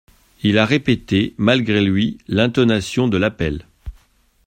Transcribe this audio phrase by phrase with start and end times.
[0.41, 3.67] Il a répété, malgré lui, l’intonation de l’appel.